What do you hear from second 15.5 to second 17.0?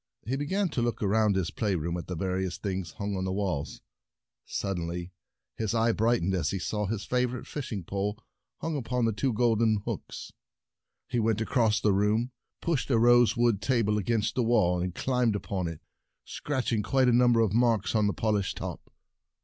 on it, scratching A Fishing and the Dragons